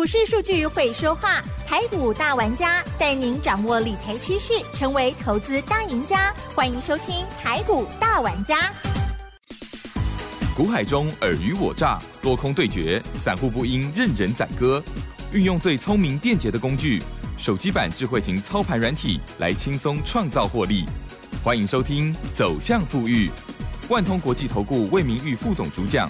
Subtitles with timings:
[0.00, 6.34] 股市数据会说话，台股大玩家带您掌握理财趋势，成为投资大赢家。
[6.54, 8.72] 欢迎收听台股大玩家。
[10.56, 14.82] 股海中尔虞我诈，多空对决，散户不应任人宰割。
[15.34, 17.02] 运用最聪明便捷的工具，
[17.36, 20.86] 手机版智慧型操盘软体，来轻松创造获利。
[21.44, 23.28] 欢迎收听《走向富裕》，
[23.90, 26.08] 万通国际投顾魏明玉副总主讲。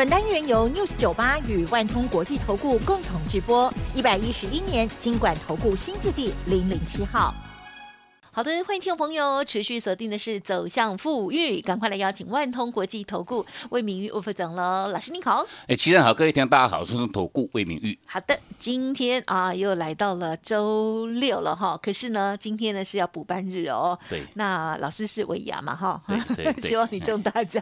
[0.00, 7.34] 本单元由 News 酒吧与万通国际投顾共同直播，一百一十一年经管投顾新字第零零七号。
[8.32, 15.44] 好的，欢迎听众朋友持续锁定的是走向富裕，赶快来邀请万通国际投顾魏明玉副总喽，老师您好。
[15.66, 17.98] 哎，齐正好，各位听众大家好，我是投顾魏明玉。
[18.06, 23.98] 好的，今天啊又来到了周六了哈，可是呢，今天呢是要补班日哦。
[24.08, 24.22] 对。
[24.34, 26.00] 那老师是尾牙嘛哈？
[26.06, 27.60] 对对 希望你中大奖。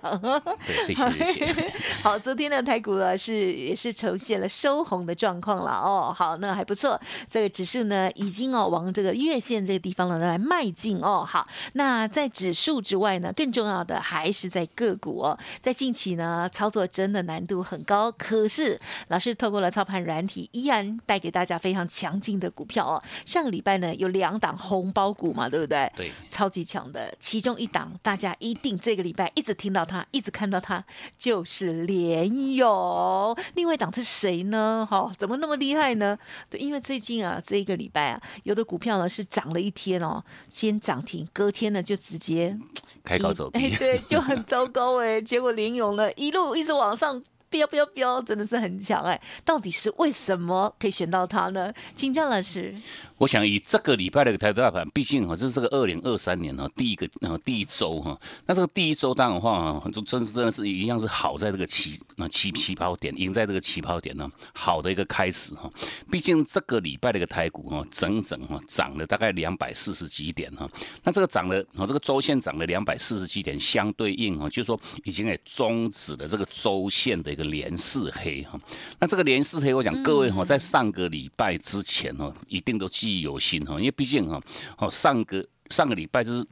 [0.67, 1.73] 对，谢谢谢谢。
[2.05, 6.15] 好，昨天的台股呢是也是呈现了收红的状况了哦。
[6.15, 10.58] 好，那还不错，这个指数呢已经哦往这个月线这个地方呢来迈。
[10.65, 15.39] 进哦，好，那在指数之外呢，更重要的还是在个股哦。
[15.61, 23.03] 在近期呢，操作真的难度很高，可是老师透过了操盘软体，依然带给大家非常强劲的股票哦。
[23.27, 25.91] 上个礼拜呢，有两档红包股嘛，对不对？
[25.97, 30.85] 对，超级强的，其中一档大家一定这个礼拜一直听到它，一直看到它，
[31.17, 33.37] 就是联友。
[33.55, 34.87] 另外一档是谁呢？
[34.89, 36.19] 哈，怎么那么厉害呢？
[36.49, 40.23] 对，因为最近啊，这一个礼拜啊，有的股票呢是涨了一天哦。
[40.49, 42.57] 先涨停，隔天呢就直接
[43.05, 45.21] 开高走低， 对，就很糟糕哎。
[45.21, 49.21] 结果林勇呢一路一直往上飙飙飙，真的是很强哎。
[49.45, 51.73] 到底是为什么可以选到他呢？
[51.97, 52.75] 请教老师。
[53.17, 65.69] 我想以这个礼拜的台股大盘，毕竟哈这是这个二零二三年哈第一个呃第一周哈，那这个第一周当然话哈，就真真的是一样是好在这个起那起起跑点，赢在这个起跑点呢，好的一个开始哈。
[66.11, 70.69] 毕竟这个礼拜的一个台股哈，整整哈涨了大概两百四十几点哈。
[71.03, 78.61] 那这个涨了，这个周线涨了两百四十几点，相对应哈，就是说已经给终止了这个周线的个连四黑哈。
[79.01, 82.99] 那这个连四黑，我讲各位哈，在上个礼拜之前哈，一定都记。
[82.99, 84.43] 记忆犹新哈，因为毕竟哈，
[84.77, 86.45] 哦上个上个礼拜就是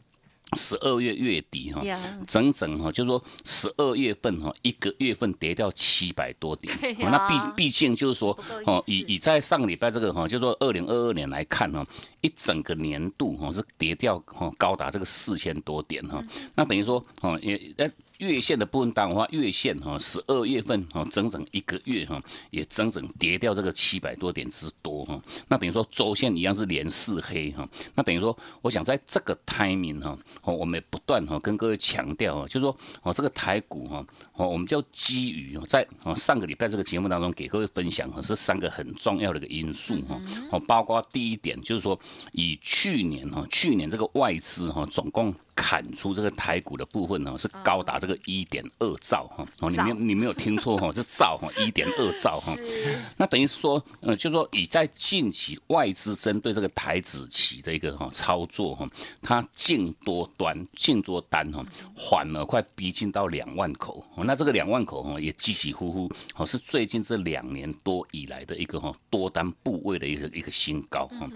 [0.57, 1.83] 十二月月底哈，
[2.27, 11.85] 整整哈，就是说十二月份哈，一个月份跌掉七百多点，那毕毕竟就是说哦，以以在上个礼拜这个哈，就是说二零二二年来看哈，
[12.21, 16.23] 一整个年度哈是跌掉哈高达这个四千多点哈，
[16.55, 17.91] 那等于说哦也呃。
[18.19, 22.19] 月线的部分当的话，月线哈，十二月份哈，整整一个月哈，
[22.49, 25.23] 也整整跌掉这个七百多点之多哈。
[25.49, 27.69] 那等于说周线一样是连四黑哈。
[27.95, 40.21] 那等于说，我想在这个 timing 哈，哦，我们不断哈跟各位强调啊，就是说哦，这个台股哈，哦，我们叫基于在哦上个礼拜这个节目当中给各位分享哦，是三个很重要的一个因素哈。
[40.51, 41.99] 哦，包括第一点就是说，
[42.33, 45.35] 以去年哈，去年这个外资哈，总共。
[45.57, 52.55] 砍出这个台股的部分呢，是高达这个一点二兆哈，哦，你没有你没有听错哈， 是兆哈，一点二兆哈。
[53.17, 58.87] 那等于说，呃，就说以在近期外资针对这个台子期的一个哈操作哈，
[59.23, 61.65] 它净多端净多单哈，
[61.97, 64.07] 缓了快逼近到两万口。
[64.19, 71.27] 那这个两万口哈，也起起呼呼，哦，是最近这两年多以来的一个哈多单部位的一个一个新高哈。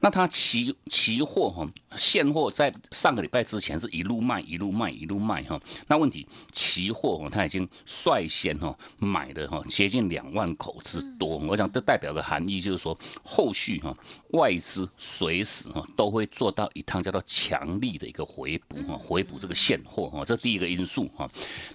[0.00, 1.64] 那它期期货哈
[1.96, 3.67] 现货在上个礼拜之前。
[3.68, 5.60] 钱是一路卖，一路卖，一路卖哈。
[5.86, 11.36] 那问题，期货哦，它已经率先哈买的哈接近两万口之多。
[11.38, 13.94] 我想这代表的含义，就是说后续哈
[14.30, 20.24] 外资随时哈都会做到一趟叫做强力的一个回补哈，回补这个现货哈。
[20.24, 21.28] 这第一个因素哈。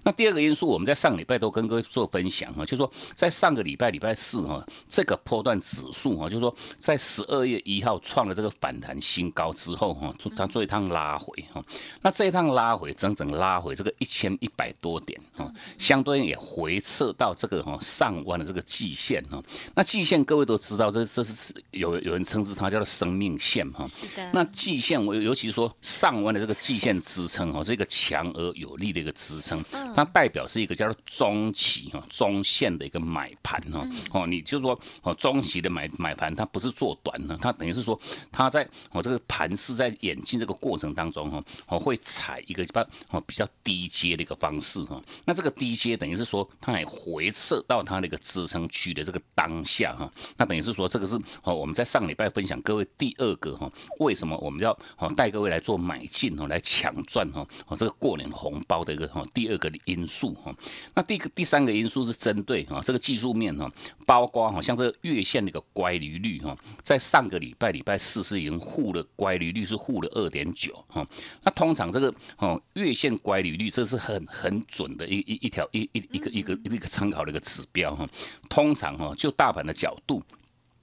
[0.04, 11.64] 那第二个因素，我们在上礼拜都跟各位做分享哈，就是说在上个礼拜礼拜四哈，这个波段指数哈，就是说在十二月一号创了这个反弹新高之后哈，它做一趟拉回哈。
[12.02, 19.42] 那这一趟拉回，整整拉回这个一千一百多点哈，相对应也回撤到这个哈上弯的这个季线哈。
[19.76, 23.88] 那季线各位都知道，这这是有有人称之它叫做生命线哈。
[23.88, 24.30] 是的。
[24.34, 29.63] 那季线我尤其是说上弯的这个季线支撑哦，是一个强而有力的一个支撑，
[29.96, 33.88] 它代表是一个叫做中期哈中线的一个买盘哈。
[34.12, 38.00] 哦，你就说哦中期的买买盘，它不是做短呢，它等于是说
[38.31, 41.44] 它在哦这个盘是在演进这个过程当中哈。
[41.74, 45.02] 哦会采一个比较哦比较低阶的一个方式哈。
[45.25, 50.12] 那这个低阶等于是说它也回撤到它那个支撑区的这个当下哈。
[50.38, 60.54] 那等于是说这个是哦我们在上礼拜分享各位第二个哈，为什么我们要哦带各位来做买进哦来抢赚哈哦这个过年红包的一个哈第二个因素哈。
[60.94, 63.72] 那第个第三个因素是针对哈这个技术面哈，
[64.06, 71.06] 包括哈像这个月线的一个乖离率哈，在上个礼拜礼拜四是已经护了乖离率是护了二点九哈。
[71.42, 78.06] 那通常这个哦月线乖离率这是很很准的一一一条一一一个一个一个参考的一个指标哈。
[78.50, 80.21] 通常哈就大盘的角度。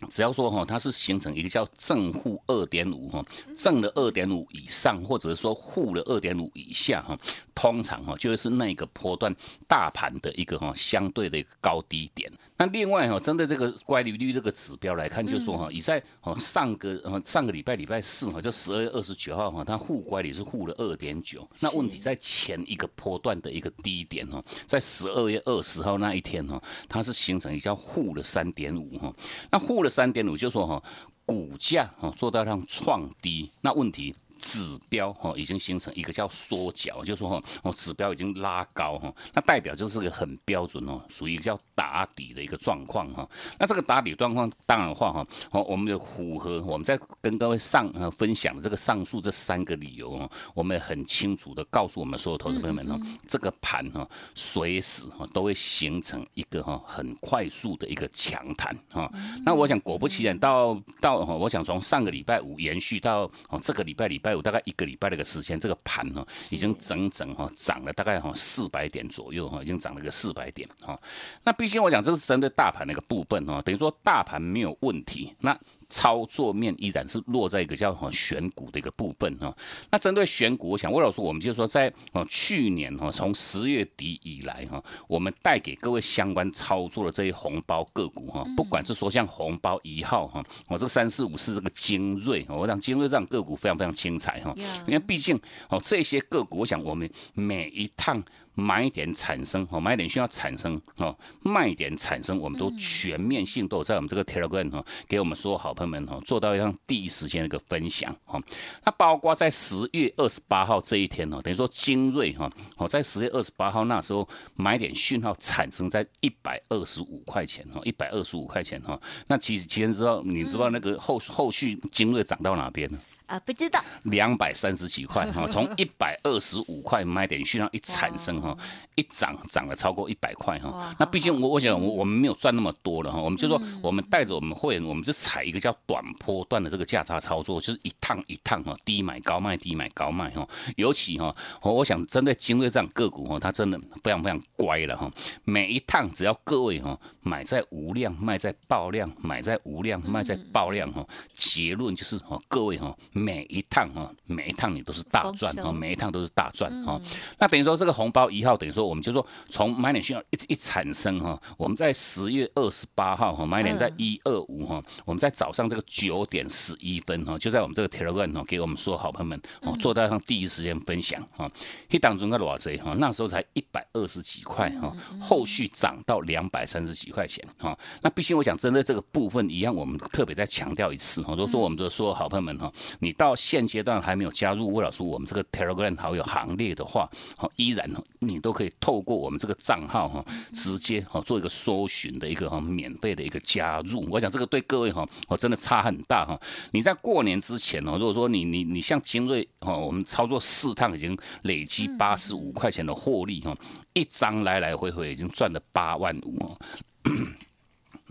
[0.08, 3.24] 只要说哈，它是形成一个叫正负二点五哈，
[3.54, 7.18] 正的二点五以上，或者是说负的二点五以下哈，
[7.54, 9.34] 通常哈就是那个波段
[9.68, 12.32] 大盘的一个哈相对的一个高低点。
[12.56, 21.46] 那另外哈，针对这个乖离率这个指标来看，就说哈，以在哦上个呃上个礼拜礼拜四哈，就十二月二十九号哈，它负乖离是负了二点九。
[21.60, 29.12] 那问题在前一个波段的一个低点哈，在十二月二十号那一天哈，它是形成一个叫负的三点五哈，
[29.50, 29.89] 那负了。
[29.90, 30.82] 三点五，就说哈，
[31.26, 34.14] 股价哈做到让创低，那问题。
[34.40, 43.28] 指标哈已经形成一个叫缩脚，就是说哈哦指标已经拉高哈，那代表就是个很标准哦，属于一个叫打底的一个状况哈。
[43.58, 52.98] 那这个打底状况当然话哈哦，我们的符合我们在跟各位上呃分享的这个上述这三个理由哦，我们很清楚的告诉我们所有投资朋友们哦，
[53.28, 59.12] 这个盘哈随时哈都会形成一个哈很快速的一个强弹哈。
[59.44, 64.29] 那我想果不其然，到到哈，我想从上个礼拜五延续到哦这个礼拜礼拜。
[64.32, 70.98] 有大概一个礼拜的一个时间，这个盘哈已经整整哈涨了大概哈四百点左右哈，已经涨了个四百点哈。
[71.44, 75.34] 那毕竟我讲这是针对大盘的一个部分哈，等于说大盘没有问题。
[75.40, 75.58] 那
[75.90, 79.54] 操作面依然是落在一个叫哈选股的一个部分哈。
[79.90, 94.54] 那针对选股，我想魏老师，我们就说在哦去年哈从十月底以来哈，我们带给各位相关操作的这些红包个股哈，不管是说像红包一号哈，我这个三四五四这个精锐，我想精锐这样个股非常非常精彩哈，
[94.86, 95.38] 因为毕竟
[95.68, 98.22] 哦这些个股，我想我们每一趟。
[98.60, 108.40] 买点产生哦，买点需要产生哦，卖点产生，我们都全面性都有在我们这个 Telegram 哈，给我们所有好朋友们哈做到一样第一时间的一个分享哈。
[108.84, 119.00] 那包括在十月二十八号这一天哦，等于说精锐哈，哦在十月二十八号那时候买点讯号产生在一百二十五块钱哈，一百二十五块钱哈。
[119.26, 122.98] 那其实其实知道你知道那个后后续精锐涨到哪边呢？
[123.30, 128.56] 啊，不知道，两百三十几块 哈，从一百二十五块买点去，然后一产生哈，
[128.96, 130.92] 一涨涨了超过一百块哈。
[130.98, 140.44] 那毕竟我我想我我们没有赚那么多了哈，我们就说我们带着我们会员，我们就踩一个叫短波段的这个价差操作，就是一趟一趟哈，低买高卖，低买高卖哈。
[140.74, 145.08] 尤其哈，我我想针对精锐这样个股哈，它真的非常非常乖了哈。
[145.44, 152.92] 每一趟只要各位哈买在无量，卖在爆量，买在无量，卖在爆量哈，结论就是哈，各位哈。
[153.20, 156.98] 每一趟哈，每一趟你都是大赚哈，每一趟都是大赚哈。
[157.38, 171.50] 那等于说这个红包一号，等于说我们就说从买点需要一一产生哈，我们在十月二十八号哈，买点在一二五哈，我们在早上这个九点十一分哈，就在我们这个 Telegram 哦，给我们所有好朋友们哦，做到上第一时间分享哈。
[171.90, 177.78] 一当中个多少哈，那时候才一百二十几块哈，后续涨到两百三十几块钱哈。
[178.00, 183.09] 那毕竟我想针对这个部分一样，我们特别再强调一次哈，都说我们的所有好朋友们哈，你。
[183.10, 187.90] 你到现阶段还没有加入魏老师我们这个 Telegram 好友行列的话，哦，依然
[188.20, 194.06] 你都可以透过我们这个账号哈，直接哈做一个搜寻的一个哈免费的一个加入。
[194.08, 196.40] 我想这个对各位哈，我真的差很大哈。
[196.70, 203.52] 你在过年之前哦，如果说你你你像精锐哈，我们操作四趟已经累积八十五块钱的获利哈，
[203.92, 206.56] 一张来来回回已经赚了八万五哦。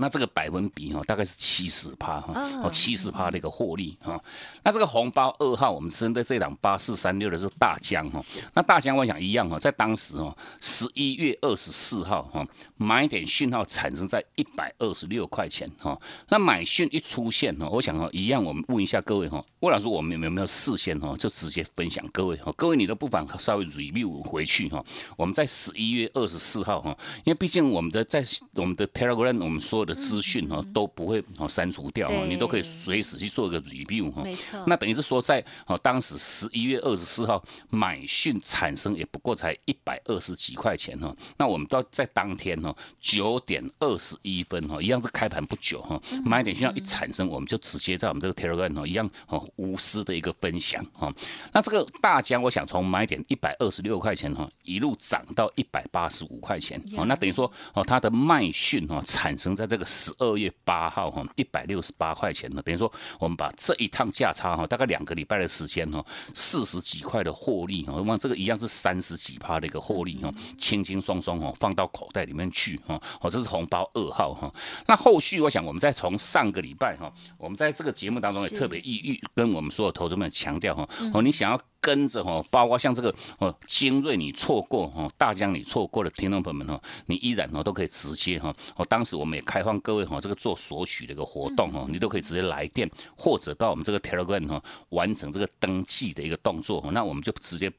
[0.01, 4.18] 那这个百分比哈，大概是七十趴哈，哦七十趴的一个获利哈。
[4.63, 8.18] 那这个红包二号，我们针对这档八四三六的是大疆哈。
[8.53, 16.00] 那大疆我想一样哈，在当时哦，十一月二十四号哈，买点讯号产生在一百二十六块钱哈。
[16.29, 22.50] 那买讯一出现哈，我想哈一样，我们问一下各位哈，魏老师，我们有没有事先哈就直接分享各位哈？
[22.56, 24.82] 各位你都不妨稍微 review 回去哈。
[25.18, 29.86] 我们在十一月二十四号哈，因为毕竟我们的在我们的 Telegram 我们说。
[29.89, 34.22] 的资讯哈都不会哦删除掉哈，你都可以随时去做一个 review 哈。
[34.24, 34.63] 没错。
[34.67, 51.12] 那等于是说在哦当时十一月二十四号买讯产生也不过才一百二十几块钱哈，那我们到在当天哈九点二十一分哈，一样是开盘不久哈，买点讯号一产生，我们就直接在我们这个 Telegram 哦一样哦无私的一个分享哈。
[51.51, 74.51] 那这个大疆我想从买点一百二十六块钱哈一路涨到一百八十五块钱哦，那等于说哦它的卖讯哈产生在这个十二月八号哈一百六十八块钱呢，等于说我们把这一趟价差哈大概两个礼拜的时间哈四十几块的获利哈，那这个一样是三十几趴的一个获利哈，轻轻松松哈放到口袋里面去哈，哦这是红包二号哈。
[74.88, 81.59] 那后续我想我们再从上个礼拜哈，我们在这个节目当中也特别意欲跟我们所有投资们强调哈，哦你想要。
[81.81, 97.71] 跟着哈，包括像这个哦，精锐你错过哈，大疆你错过的听众朋友们哈，你依然哦都可以直接哈，哦当时我们也开放各位哈，这个做索取的一个活动哈，你都可以直接来电或者到我们这个 Telegram 哈，完成这个登记的一个动作，那我们就直接。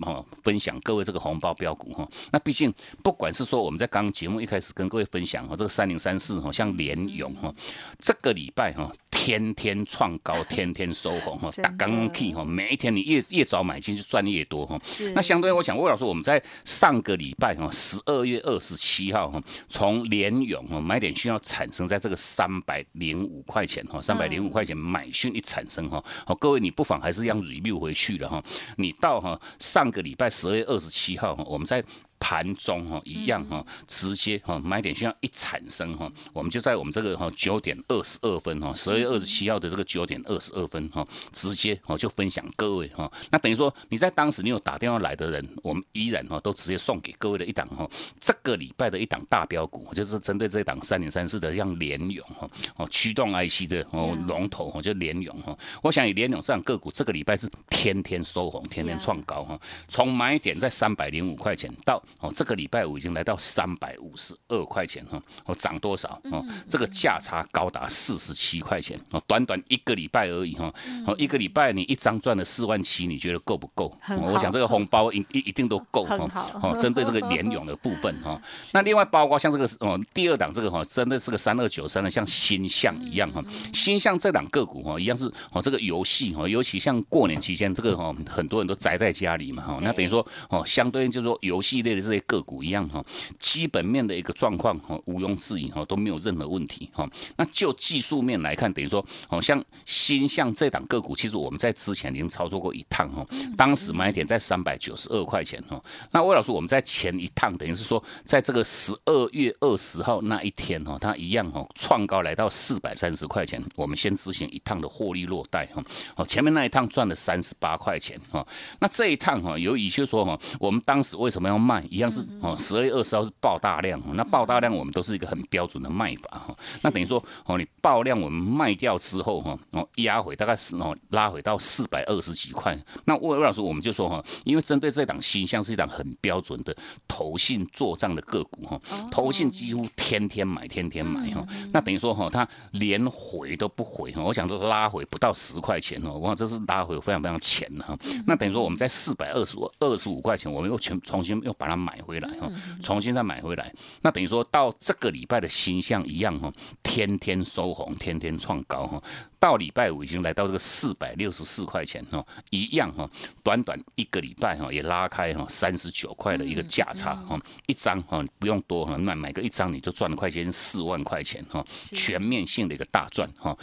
[0.00, 2.72] 哦，分享各位这个红包标股哈，那毕竟
[3.02, 7.50] 不管是说我们在刚节目一开始跟各位分享哈，这个三零三四哈，像联勇哈，
[7.98, 14.78] 这个礼拜哈，天天创高， 天天收红哈，打刚刚 key 哈，每一天你越越早买进就赚越多哈。
[15.14, 28.44] 那相对我想魏老师，我们在上个礼拜哈，十二月二十七号哈，从联勇哈买点需要产生在这个三百零五块钱哈，三百零五块钱买讯一产生哈，好各位你不妨还是让 review 回去了哈，
[28.76, 29.85] 你到哈上。
[29.86, 31.80] 上个礼拜十二月二十七号，我们在。
[32.18, 43.10] 盘中哈一样哈，直接哈买点需要一产生哈，我们就在我们这个哈九点二十二分哈，十二月二十七号的这个九点二十二分哈，直接哈就分享各位哈。
[43.30, 47.88] 那等于说你在当时你有打电话来的人，我们依然哈都直接送给各位的一档哈，
[48.20, 55.56] 这个礼拜的一档大标股，就是针对这一档三点三四的像联勇哈哦驱动 IC 的哦龙头哈就联勇哈。
[55.82, 62.02] 我想以联勇这样个股，这个礼拜是天天收红，天天创高哈，从买点在三百零五块钱到。
[62.18, 66.20] 哦，这个礼拜五已经来到三百五十二块钱哈，哦，涨多少？
[66.30, 70.72] 哦，这个价差高达四十七块钱哦，短短一个礼拜而已哈，
[71.06, 73.92] 哦，一个礼拜你一张赚了四万七，你觉得够不够？
[74.22, 78.40] 我想这个红包一一一定都够哈，哦，针对这个联勇的部分 哈，
[78.72, 92.06] 那另外包括像这个哦，第二档这个哈，真的是个三二九三的，像新象一样哈，新象这档个股哈，一样是哦，这个游戏哈，尤其像过年期间这个哈，很多人都宅在家里嘛哈，那等于说哦，相对应就是说游戏类的。
[92.06, 93.04] 这些个股一样哈，
[93.40, 97.04] 基本面的一个状况哈，毋庸置疑哈，都没有任何问题哈。
[97.36, 103.26] 那就技术面来看，等于说，好，像新向这档个股，其实我们在之前已经操作过一趟哈，
[103.56, 105.82] 当时买点在三百九十二块钱哈。
[106.12, 115.82] 那魏老师，我们在前一趟，等于是说，在这个十二月二十号那一天哈，它一样哈，创高来到四百三十块钱，我们先执行一趟的获利落袋哈。
[116.14, 118.46] 哦，前面那一趟赚了三十八块钱哈。
[118.78, 121.84] 那这一趟哈，有一些说哈，我们当时为什么要卖？
[121.90, 126.56] 一样是哦，十二月二十号是爆大量，那爆大量我们都是一个很标准的卖法哈。
[126.82, 132.76] 那等于说哦，你爆量我们卖掉之后哈，哦压回大概是哦拉回到四百二十几块。
[133.04, 136.76] 那魏魏老师我们就说哈，因为针对这档新像是一档很标准的
[137.06, 141.46] 投信做账的个股哈，投信几乎天天买天天买哈。
[141.72, 147.96] 那等于说哈，它连回都不回哈，我想说拉回不到十块钱哦，哇这是拉回非常非常浅哈。
[148.26, 151.75] 那等于说我们在四百二十五二十五块钱，我们又全重新又把它。
[151.76, 152.50] 买回来哈，
[152.82, 156.52] 重新再买回来，那等于说到这个礼拜的形象一样哈，
[156.82, 159.02] 天天收红，天天创高哈，
[159.38, 163.08] 到礼拜五已经来到这个四百六十四块钱哈，一样哈，
[163.42, 173.56] 短短一个礼拜哈，也拉开哈三十九块的一个价差哈，一张哈不用多哈，那买个一张你就赚了快接近四万块钱哈，全面性的一个大赚哈。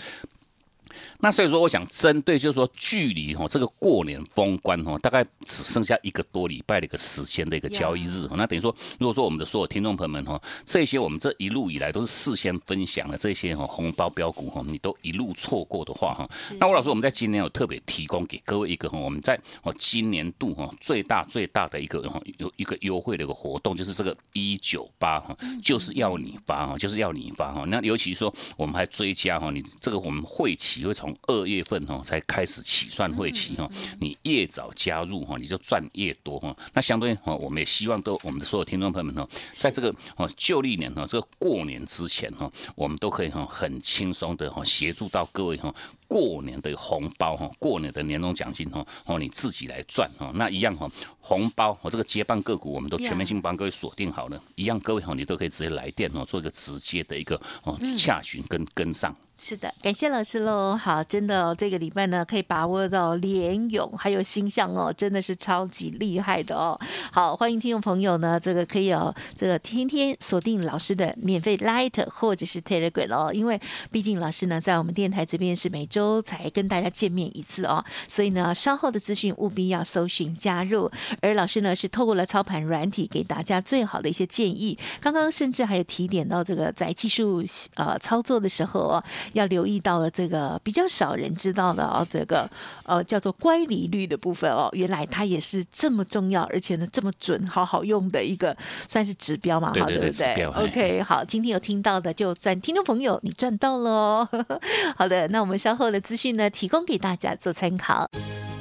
[1.20, 8.28] 那所以说，我想针对就是说，距离哈这个过年封关哈，大概只剩下一个多礼拜的一个时间的一个交易日。
[8.36, 27.64] 那等于说，如果说我们的所有听众朋友们哈，这些我们这一路以来都是事先分享的这些哈红包标股哈，你都一路错过的话哈，那我老师我们在今年有特别提供给各位一个哈，我们在哦今年度哈最大最大的一个哈有一个优惠的一个活动，就是这个一九八哈，就是要你发哈，就是要你发哈。
[27.68, 30.83] 那尤其说我们还追加哈，你这个我们会期。
[30.84, 36.56] 期会从二月份哈才开始起算会期哈，你越早加入哈，你就赚越多哈。
[36.74, 45.74] 那相对哈，我们也希望都我们的所有听众朋友们哈，在这个哦旧历年哈，这个过年之前哈，我们都可以哈很轻松的哈协助到各位哈。
[46.06, 50.88] 过年的红包哈，过年的年终奖金哈，哦你自己来赚哈，那一样哈，
[51.20, 59.16] 红包我这个接棒个股我们都全面性帮各位锁定好了，一样各位哈，你都可以直接来电哦，做一个直接的一个哦洽询跟跟上。
[59.46, 60.74] 是的，感谢老师喽。
[60.74, 66.80] 好，真的这个礼拜呢，可以把握到联勇还有星象哦，真的是超级厉害的哦。
[67.12, 73.60] 好，欢迎听众朋友呢，这个可以哦，这个天天锁定老师的免费 Light 或者是 Telegram 哦，因为
[73.92, 80.90] 毕竟老师呢在我们电台这边是每周才跟大家见面一次哦，所以呢稍后的资讯务必要搜寻加入。
[81.20, 87.44] 而老师呢是透过了操盘软体给大家最好的一些建议，刚刚甚至还有提点到这个在技术
[87.76, 89.04] 呃操作的时候哦。
[89.34, 92.50] 要留意到了这个比较少人知道的哦，这个
[92.86, 98.56] 呃叫做乖离率的部分哦，原来它也是这么重要，而且呢这么准，好好用的一个
[98.88, 104.30] 算是指标嘛，好对不对？OK，好，今天有听到的就赚，听众朋友你赚到了哦。
[104.96, 108.08] 好的，那我们稍后的资讯呢，提供给大家做参考。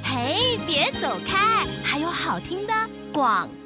[0.03, 2.73] 嘿，别走开，还有好听的
[3.13, 3.62] 广告。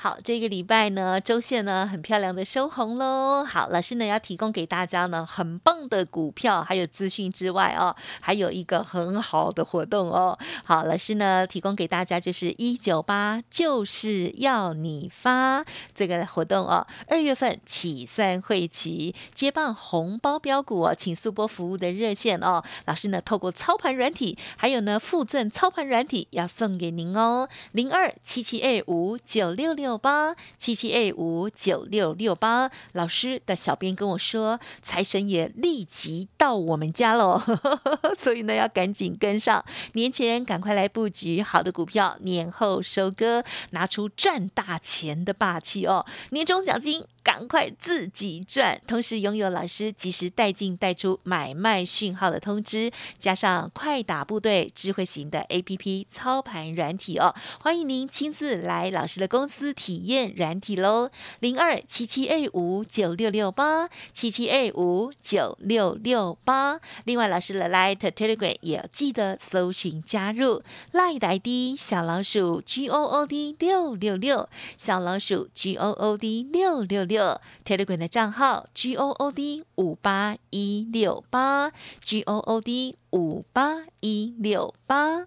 [0.00, 3.44] 好，这个礼拜呢，周线呢很漂亮的收红喽。
[3.44, 10.38] 好，老师呢要提供给大家呢很棒的股票，还有资讯之外哦，还有一个很好的活动哦。
[10.62, 16.86] 好，老师呢提供给大家就是一九八就是要你发这个活动哦。
[17.08, 22.62] 二月份起算会期接棒红包标股哦，请速播服务的热线哦。
[22.84, 29.87] 老师呢透过操盘软体，还有呢附赠操盘软体要送给您哦，零二七七二五九六六。
[29.88, 37.40] 六八七七 A 五九六六八，老师的小编跟我说，财神爷立即到我们家喽，
[38.18, 39.64] 所以呢要赶紧跟上，
[39.94, 47.06] 年前赶快来布局好的股票，年后收割，拿出赚大钱的霸气哦，年终奖金。
[47.20, 66.80] 赶快自己赚，同时拥有老师及时带进带出买卖讯号的通知，加上快打部队智慧型的 A P P 操盘软体哦，欢迎您亲自来老师的公司体验软体喽，零二七七二五九六六八七七二五九六六八。
[67.04, 70.60] 另外，老师的 Light Telegram 也记得搜寻加入
[70.92, 77.40] Light ID 小老鼠 G O O D 六六六小老鼠 G O O D 六六六。
[77.64, 81.70] Telegram 的账号 G O O D 五八一六八
[82.00, 85.26] G O O D 五八一六八。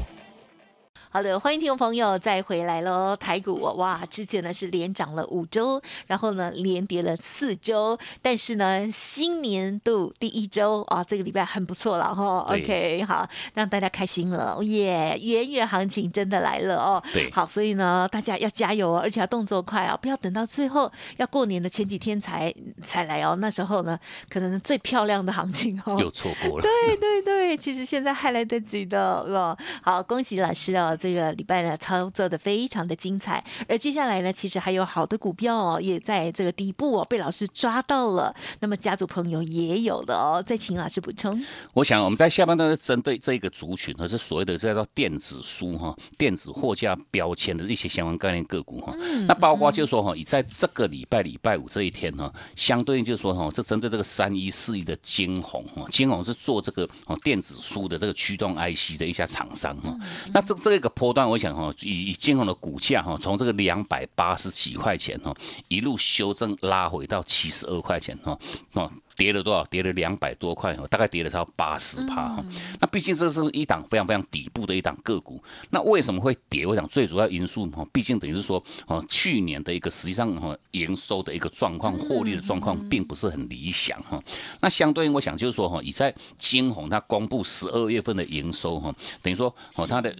[1.13, 3.13] 好的，欢迎听众朋友再回来喽！
[3.17, 12.37] 台股哇，之前呢是连涨了五周，然后呢连跌了四周，但是呢新年度第一周啊，这个礼拜很不错了哈。
[12.47, 15.19] OK，好，让大家开心了耶！
[15.21, 17.03] 元月行情真的来了哦。
[17.11, 23.35] 对，好，所以呢大家要加油哦，而且要动作快哦，不要等到最后要过年的前几天才才来哦。
[23.41, 26.63] 那时候呢，可能最漂亮的行情哦，又错过了。
[26.63, 29.57] 对对对，其实现在还来得及的哦。
[29.81, 30.97] 好，恭喜老师哦。
[31.01, 38.35] 这个礼拜呢，操作的非常的精彩，而接下来呢，其实还有好的股票哦，也在这个底部哦被老师抓到了。
[38.59, 41.43] 那么家族朋友也有了哦，再请老师补充。
[41.73, 48.95] 我想我们在下半段针对这个族群，和是所谓的叫做电子书哈、电子货架标签的一些相关概念个股哈。
[49.27, 59.97] 那包括就是说哈，以在这个礼拜礼拜五这一天哈，相对应就是说哈，这针对这个三一四一的金鸿哈，金鸿是做这个哦电子书的这个驱动 IC 的一家厂商哈。
[60.31, 60.90] 那这这个。
[60.91, 65.35] 波段，我想哈，以以金融的股价哈，从这个两百八十几块钱哈，
[65.67, 68.37] 一路修正拉回到七十二块钱哈，
[68.73, 68.91] 哦。
[69.17, 69.63] 跌了多少？
[69.65, 72.43] 跌了两百多块，大概跌了超八十趴哈。
[72.79, 75.39] 那毕竟这是一档非常非常底部的一档个股。
[75.69, 76.65] 那为什么会跌？
[76.65, 84.19] 我想最主要因素哈，毕竟等于是说哦，去年的一个实际上哈营收的一个状况、获利的状况并不是很理想哈。
[84.61, 90.15] 那相对应，我想就是说哈，以在金红它公布十二月份的营收哈，等于说哦它的。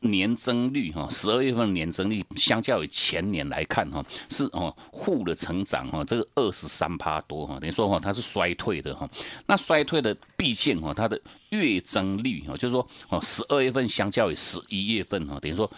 [0.00, 9.08] 年增率哈，十二月份年增率相较于前年来看哈，是哦负的成长哈，这个二十三趴多哈，等于说哈它是衰退的哈。
[9.46, 15.70] 那衰退的毕竟哈，它的月增率哈，就是说哦十二月份相较于十一月份哈，等于说。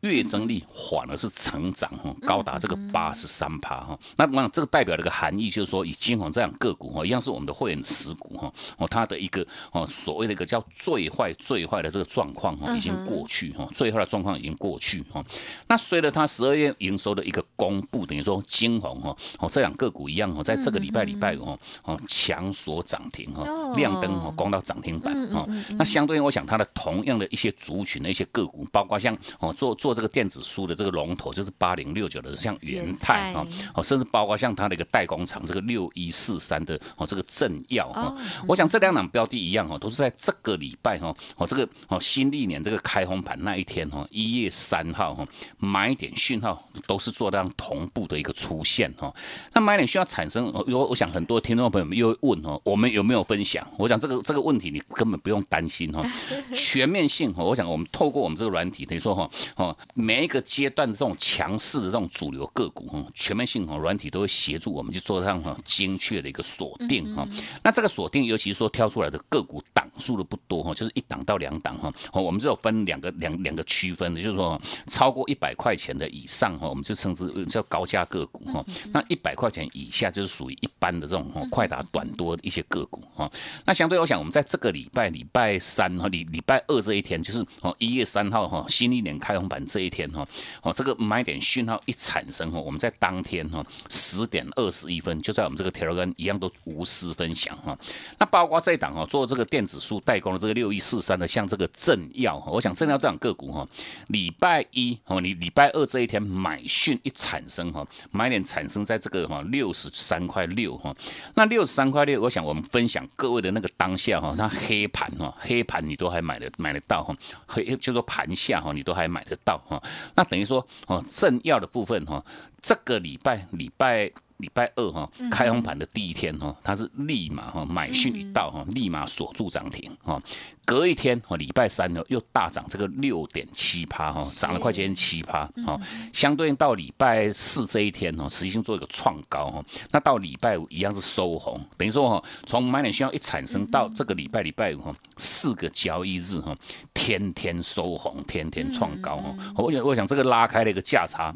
[0.00, 3.98] 月增率反而是成长哈，高达这个八十三趴哈。
[4.16, 8.52] 那那这个代表的一个含义就是说，以金红这样个股哈，一样是我们的会员持股哈。
[8.78, 15.24] 哦，它的一个哦所谓的一个叫最坏最坏的这个状况哈，已经过去哈，最坏的状况已经过去哈。
[15.66, 25.48] 那随着它十二月营收的一个公布，等于说金红哈哦这两个股一样哦，在这个礼拜礼拜五哦强锁涨停哈，亮灯哦攻到涨停板哦。
[25.78, 29.85] 那相对应，我想它的同样的一些族群的一些个股，包括像哦做做。
[29.94, 38.14] 这个电子书的这个龙头就是八零六九的，像元泰啊，哦，甚至包括像它的一个代工厂，这个六一四三的哦，这个正耀哈，
[38.46, 45.26] 我想这两档标的一样哦，都是在这个礼拜哈，哦，这个哦新历年这个开红盘那一天哈，一月三号哈，
[45.58, 49.14] 买点讯号都是做这样同步的一个出现哈。
[49.52, 53.66] 那买点讯号产生，我我想很多听众朋友们又问哦，我们有没有分享？
[53.78, 56.02] 我想这个这个问题你根本不用担心哈，
[56.54, 59.75] 全面性哈，我想我们透过我们这个软体，等于说哈，哦。
[59.94, 67.26] 每一个阶段的这种强势的这种主流个股哈，全面性哈软体都会协助我们去做上哈精确的一个锁定哈。
[67.62, 71.92] 那这个锁定，尤其是说挑出来的个股档数的不多哈，就是一档到两档哈。
[72.12, 78.64] 哦，我们只有分两个两两个区分的，就是说超过一百块钱的以上哈，我们就称之叫高价个股哈。
[78.92, 83.30] 那一百块钱以下就是属于一般的这种快打短多的一些个股哈。
[83.64, 89.65] 那相对我想，我们在这个礼拜礼拜三哈礼礼拜二这一天，就是哦一月三号哈新一年开红盘。
[89.66, 90.26] 这一天哈，
[90.62, 97.76] 哦，这个买点讯号一产生哈，我们在当天哈十点二十一分，就在我们这个条根一样都无私分享哈。
[98.18, 103.66] 那包括这一档哈，做这个电子书代工的这个六一四三的，像这个正耀，我想正耀这档个股哈，
[104.08, 110.94] 礼拜一哦，你礼拜二这一天买讯一产生哈，买点产生在这个哈六十三块六哈，
[111.34, 117.14] 那六十三块六，我想我们分享各位的那个当下哈，那黑盘哈，黑盘你都还买得买得到哈，
[117.46, 119.55] 黑就说盘下哈，你都还买得到。
[119.68, 119.82] 哦，
[120.14, 122.24] 那等于说哦，正要的部分哈，
[122.60, 124.12] 这个礼拜礼拜。
[124.38, 130.20] 礼拜二哈，开红盘的第一天哈，它是立马哈买讯一到哈，立马锁住涨停哈。
[130.64, 135.80] 隔一天哈，礼拜三呢又大涨这个六点七趴哈，涨了快接近七趴哈。
[136.12, 139.64] 相对应到礼拜四这一天哈，实际性做一个创高哈。
[139.92, 146.56] 那到礼拜五一样是收红，等于说哈，从买点需要一产生到这个礼拜礼拜五哈，四个交易日哈，
[146.92, 149.34] 天天收红，天天创高哈。
[149.56, 151.32] 我想我想这个拉开了一个价差。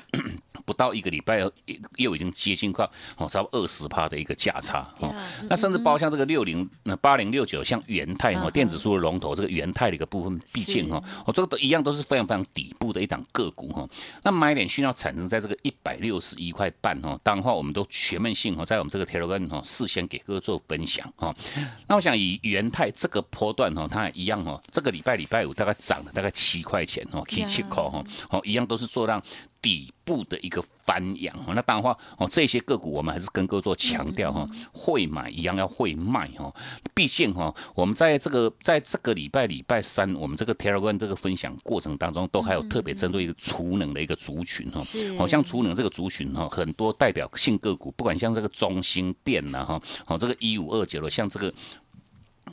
[0.64, 1.52] 不到一个礼拜，又
[1.96, 5.14] 又已经接近快哦，差不多二十趴的一个价差哦。
[5.48, 13.88] 那甚至包括像这个六零那八零六九，像元泰哈电子书的龙头，这个元泰的一个部分，毕竟哈，我这个都一样都是非常非常底部的一档个股哈。
[14.22, 17.18] 那买点需要产生在这个一百六十一块半哈。
[17.22, 21.34] 当然话，我们都全面性哦，在我们这个 Telegram 哈，事先给各位做分享哈。
[21.86, 29.22] 那我想以元泰这个波段哈，它一样哈，这个礼拜礼拜五大概涨了大概七块钱哦，七七块哈，哦一样都是做让。
[29.62, 36.52] 底部的一个翻扬那当然话哦，这些个股我们还是跟各位做强调哈，会买一样要会卖哈。
[36.94, 44.80] 毕竟哈，我们在这个在这个礼拜礼拜三，我们这个 Telegram 这个分享过程当中，都还有特别针对一个储能的一个族群哈，
[45.18, 51.52] 好像储能这个族群哈，很多代表性个股，不管像这个中兴电呐哈，好这个一五二九的，像这个。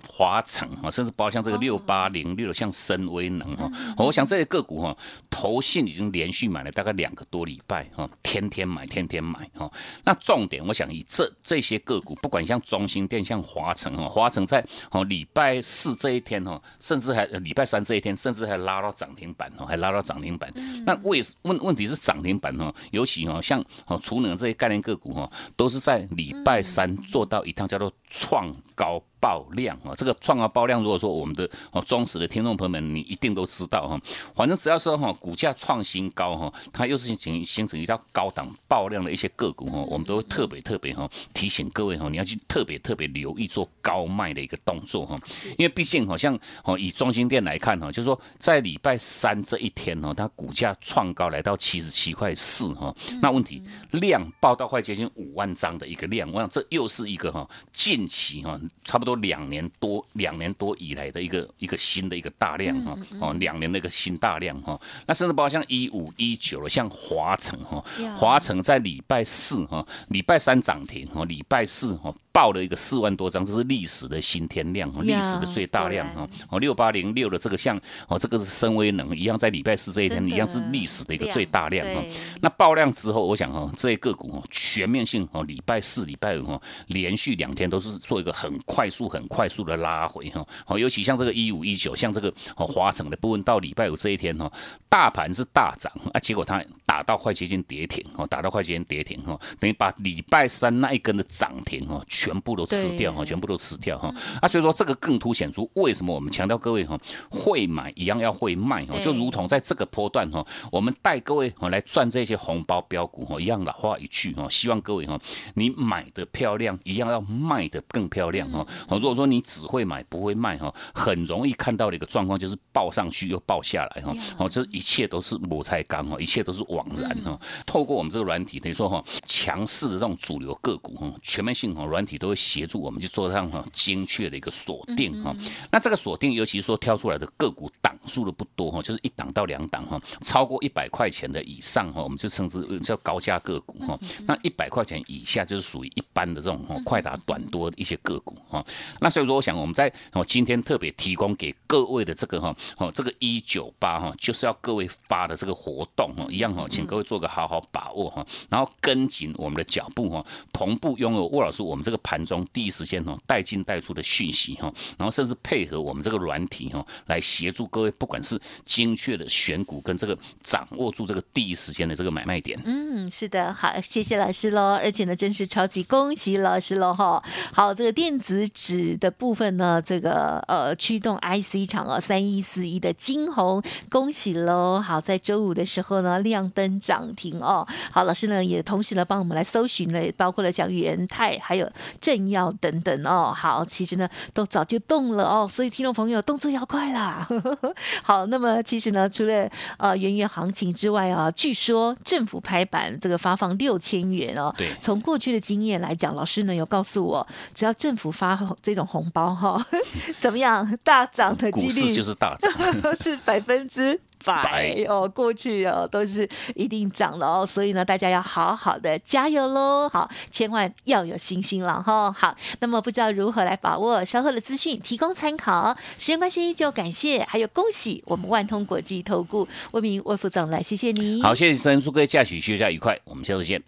[0.07, 4.95] 华城哈，甚至包括像这个六八零六，像深威能哈，我想这些个股哈，
[5.29, 9.71] 投信已经连续买了大概两个多礼拜哈，天天买，天天买哈。
[10.03, 20.51] 那重点，我想以这这些个股，不管像中心店、像华城哈，华城在哦礼拜四这一天哈，甚至还礼拜三这一天，甚至还拉到涨停板哦，还拉到涨停板。
[20.85, 29.01] 那为问问题是涨停板哦，尤其哦像哦储能这些概念个股哈，都是在礼拜三做到一趟叫做创高。
[29.19, 29.95] 爆量啊！
[29.97, 33.99] 这个创高爆量，如果说我们的哦忠实的听众朋友们，你一定都知道哈。
[34.35, 45.19] 反正只要说哈股价创新高哈，它又是形形成一道高档爆量的一些个股哈，我们都会特别特别哈提醒各位哈，你要去特别特别留意做高卖的一个动作哈。
[45.57, 64.79] 因为毕竟好像哦以中心店来看哈，就是说在礼拜三这一天哈，它股价创高来到七十七块四哈，那问题量爆到快接近五万张的一个量，我想这又是一个哈近近期哈，差不多两年多两年多以来的一个一个新的一个大量哈，哦，两年的一个新大量哈。
[65.07, 67.83] 那甚至包括像一五一九了，像华城哈，
[68.15, 72.13] 华城在礼拜四哈，礼拜三涨停哈，礼拜四哈。
[72.37, 76.29] 爆了一个四万多张，这是历史的新天量，历史的最大量哈。
[76.49, 77.75] 哦，六八零六的这个像
[78.07, 82.05] 哦，这个是深威能一样，在礼拜四这一天一样是历史的一个最大量哈。
[82.41, 90.45] 那爆量之后，我想哈，这些个股哦，全面性哦，礼拜四、礼拜五哦，连续两天都是做一个很快速、很快速的拉回哈。
[90.65, 94.51] 哦，尤其像这个一五一九，像这个哦华城的部分，到礼拜五这一天哈，
[94.89, 102.03] 大盘是大涨啊，结果它打到快接近跌停哦，打到快接近跌停哈，等于把礼拜三那一根的涨停哦。
[102.07, 104.11] 全部都吃掉哈，全部都吃掉哈。
[104.41, 106.97] 啊，所以说这个更凸显出为什么我们强调各位哈，
[107.29, 115.19] 会买一样要会卖哈，就如同在这个波段哈，我们带各位哈来赚这些红包标股哈，一样老话一句哈，希望各位哈，
[115.53, 118.65] 你买的漂亮，一样要卖的更漂亮哈。
[118.89, 124.13] 如果说你只会买不会卖哈，很容易看到的一个状况就是报上去又报下来哈。
[124.37, 127.39] 哦，这一切都是摩擦钢哈，一切都是枉然哈。
[127.65, 132.17] 透过我们这个软体，等于说哈，强势的这种主流个股哈，全面性哈软体。
[132.17, 135.31] 都会协助我们去做上哈精确的一个锁定哈。
[135.69, 143.95] 那这个锁定，尤其是说挑出来的个股档数的不多哈，就是一档到两档哈，超过一百块钱的以上哈，我们就称之叫高价个股哈。
[144.25, 148.65] 那一百块钱以下就是属于一般的这种快打短多的一些个股哈。
[148.99, 161.97] 那所以说，我想我们在哦今天特别提供给各位的这个哈哦这个一九八哈，就是要各位发的这个活动哈，一样哈，请各位做个好好把握哈，然后跟紧我们的脚步哈，同步拥有沃老师我们这个。
[162.03, 172.57] 盘中第一时间哦带进带出的讯息哈，然后甚至配合我们这个软体哈，来协助各位，不管是精确的选股跟这个掌握住这个第一时间的这个买卖点。
[172.63, 177.21] 嗯，是的，好，谢谢老师喽，而且呢，真是超级恭喜老师喽哈。
[177.57, 184.79] 好，这个电子纸的部分呢，这个呃驱动 IC 厂哦，三一四一的金红，恭喜喽。
[184.79, 187.67] 好，在周五的时候呢，亮灯涨停哦。
[187.91, 191.67] 好，老师呢也同时呢帮我们来搜寻了，包括了像元泰还有。
[191.99, 197.27] 政要等等哦，好，其实呢都早就动了哦，所以听众朋友动作要快啦。
[198.03, 204.53] 好，那么其实呢，除了呃元月行情之外啊，据说政府拍板这个发放六千元哦。
[204.55, 204.69] 对。
[204.79, 209.65] 从过去的经验来讲，老师呢有告诉我，只要政府发这种红包哈，
[210.19, 212.51] 怎么样大涨的几率就是大涨，
[212.99, 213.99] 是百分之。
[214.25, 219.87] 百哦，过去哦都是一定涨了哦，所以呢，大家要好好的加油喽！
[219.87, 222.11] 好，千万要有信心了哈。
[222.11, 225.77] 好，那么不知道如何来把握稍后的资讯，提供参考。
[225.99, 231.21] 时间关系，就感谢还有恭喜我们万通国际投顾魏明魏副总来，谢谢你。
[231.21, 233.61] 好，谢谢神祝各位假期休假愉快，我们下周见。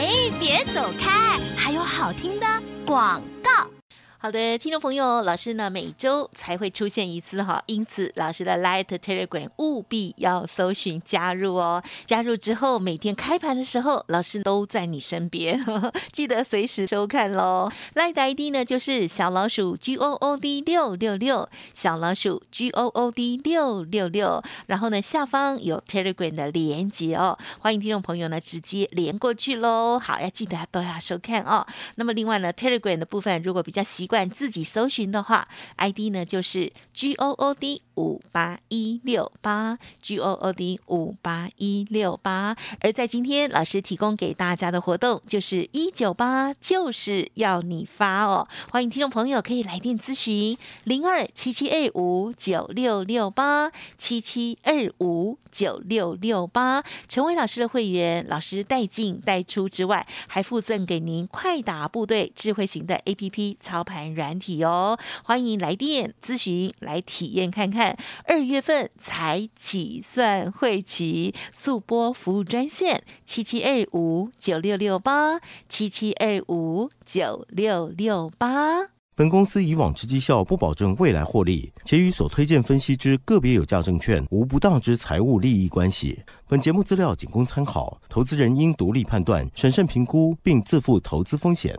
[0.00, 0.08] 哎，
[0.40, 2.46] 别走开，还有好听的
[2.86, 3.79] 广告。
[4.22, 11.82] 好的，听众朋友，老师呢每周才会出现一次哈，因此老师的 Light Telegram 务必要搜寻加入哦。
[12.04, 17.72] 加入之后，每天开盘的时候，老师都在你身边，呵 呵记得随时收看喽。
[17.94, 24.42] Light ID 呢就是小老鼠 G O O D 六六六，小老鼠 G O O D 六六六。
[24.66, 29.98] 然后呢，下方有 Telegram 的连接哦，欢迎听众朋友呢直接连过去喽。
[29.98, 31.66] 好，要记得都要收看哦。
[31.94, 35.46] 那么另外呢，Telegram 的部分如果比较习惯自己搜寻的话
[35.76, 42.56] ，ID 呢就是 G O O D 五八一六八，G O O D 五八一六八。
[42.80, 48.48] 而在今天老师提供给大家的活动就是一九八，就是要你发哦。
[48.72, 67.96] 欢迎听众朋友可以来电咨询零二七七二五九六六八七七二五九六六八，成为老师的会员，老师带进带出之外，还附赠给您快打部队智慧型的 A P P 操盘软体哦，欢迎来电咨询来体验看看。
[68.24, 78.88] 二月份才起算会期，速播服务专线七七二五九六六八七七二五九六六八。
[79.16, 86.22] 本公司以往之绩效不保证未来获利，且与所推荐分析之个别有价证券无不当之财务利益关系。
[86.48, 91.78] 本节目资料仅供参考，投资人应独立判断、审慎评估，并自负投资风险。